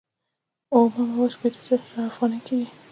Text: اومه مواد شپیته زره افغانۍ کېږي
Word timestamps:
اومه 0.73 0.99
مواد 1.09 1.31
شپیته 1.35 1.61
زره 1.67 1.99
افغانۍ 2.09 2.39
کېږي 2.47 2.67